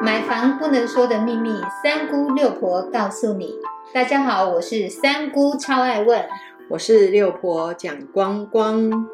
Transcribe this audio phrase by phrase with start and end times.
[0.00, 3.52] 买房不能说的秘密，三姑六婆告诉你。
[3.92, 6.28] 大家好，我是三姑，超爱问。
[6.70, 9.08] 我是六婆蒋光光。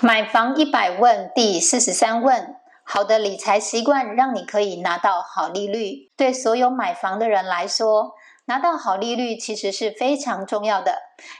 [0.00, 6.10] 买房一百问第四十三问：好的理财习惯让你可以拿到好利率。
[6.16, 8.14] 对所有买房的人来说，
[8.46, 10.94] 拿到好利率其实是非常重要的。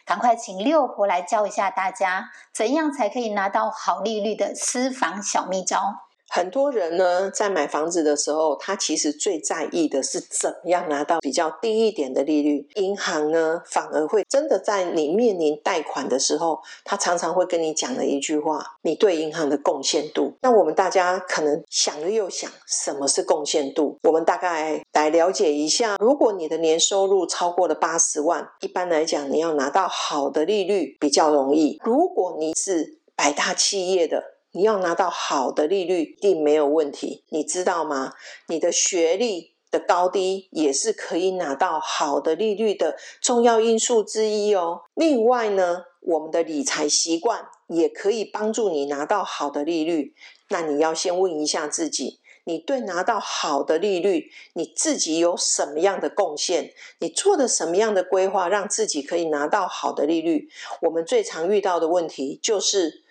[0.05, 6.10] 赶快请六婆来教一下大家，怎样才可以拿到好利率的私房小秘招。
[6.33, 12.69] 很多人呢，在买房子的时候，他其实最在意的是怎么样拿到比较低一点的利率。
[12.77, 20.33] 银行呢，反而会真的在你面临贷款的时候，他常常会跟你讲的一句话：你对银行的贡献度。
[20.43, 23.99] 那我们大家可能想了又想，什么是贡献度？
[24.05, 25.97] 我们大概来了解一下。
[25.99, 31.81] 如果你的年收入超过了八十万，一般来讲，你要拿到好的利率比较容易。
[31.83, 37.25] 如果你是百大企业的，你要拿到好的利率，一定没有问题。
[37.29, 38.15] 你知道吗？
[38.49, 44.83] 你的学历的高低也是可以拿到好的利率的重要因素之一哦。
[44.95, 50.15] 另外呢，我们的理财习惯也可以帮助你拿到好的利率。
[50.49, 56.73] 那你要先问一下自己，你对拿到好的利率，你自己有什么样的贡献？
[56.99, 60.49] 你做的什么样的规划，让自己可以拿到好的利率？
[60.83, 63.05] 我们最常遇到的问题就是。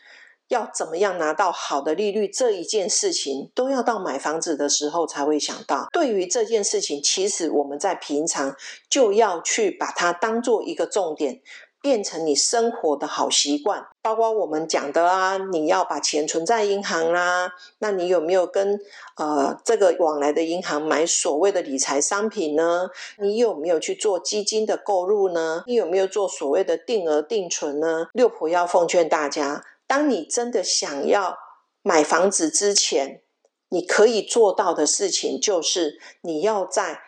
[0.50, 5.88] 要怎么样拿到好的利率这一件事情，都要到买房子的时候才会想到。
[5.92, 8.55] 对于这件事情，其实我们在平常
[8.89, 11.39] 就要去把它当做一个重点，
[11.81, 13.86] 变成你生活的好习惯。
[14.02, 18.80] 包括我们讲的啊，你要把钱存在银行啦，那你有没有跟
[19.17, 22.89] 呃这个往来的银行买所谓的理财商品呢？
[23.20, 25.64] 你有没有去做基金的购入呢？
[25.67, 28.08] 你有没有做所谓的定额定存呢？
[28.14, 29.64] 六婆要奉劝大家。
[29.90, 31.36] 当你真的想要
[31.82, 33.23] 买房子之前，
[33.70, 37.00] 你可以做到的事情就是，你要在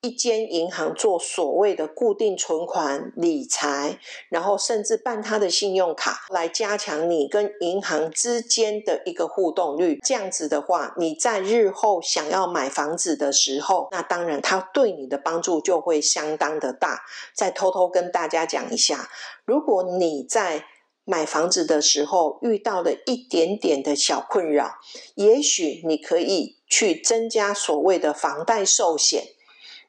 [0.00, 3.98] 一间银行做所谓的固定存款理财，
[4.30, 10.00] 然后甚至办他的信用卡，来加强你跟银行之间的一个互动率。
[10.02, 17.02] 这样子的话，你在日后想要买房子的时候，那当然它对你的帮助就会相当的大。
[17.34, 19.10] 再偷偷跟大家讲一下，
[19.44, 20.64] 如果你在
[21.10, 24.76] 买房子的时候遇到了一点点的小困扰，
[25.16, 29.24] 也许你可以去增加所谓的房贷寿险，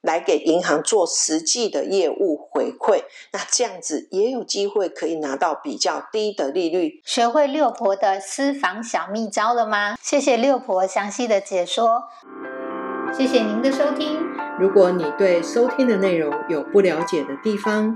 [0.02, 3.04] 来给银行做实际的业务回馈。
[3.34, 7.00] 那这样子也有机会可以拿到比较低的利率。
[7.06, 9.96] 学会六婆的私房小秘招了吗？
[10.02, 12.06] 谢谢六婆详细的解说。
[13.16, 14.18] 谢谢您的收听。
[14.60, 17.96] 如果你对收听的内容有不了解的地方，